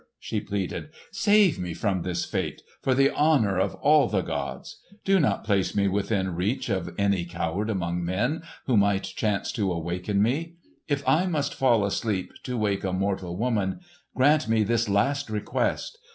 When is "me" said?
1.59-1.75, 5.75-5.87, 10.19-10.55, 14.49-14.63